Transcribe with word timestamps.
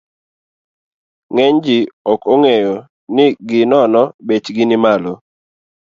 Ng'eny 1.33 1.57
ji 1.65 1.77
ok 2.11 2.21
ong'eyo 2.33 2.75
ni 3.15 3.25
gi 3.49 3.59
nono 3.71 4.01
bechgi 4.27 4.63
ni 4.67 4.77
malo. 4.83 5.13